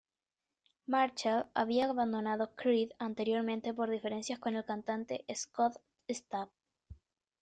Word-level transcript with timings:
Marshall 0.87 1.45
había 1.53 1.87
abandonado 1.87 2.55
Creed 2.55 2.89
anteriormente 2.97 3.71
por 3.71 3.91
diferencias 3.91 4.39
con 4.39 4.55
el 4.55 4.65
cantante 4.65 5.23
Scott 5.35 5.77
Stapp. 6.09 6.49